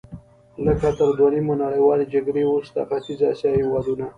[0.65, 4.05] لکه تر دویمې نړیوالې جګړې وروسته ختیځې اسیا هېوادونه.